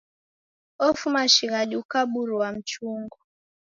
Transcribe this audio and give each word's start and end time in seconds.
Ofuma 0.87 1.23
shighadi 1.35 1.73
ukaburua 1.81 2.47
mchungu. 2.57 3.17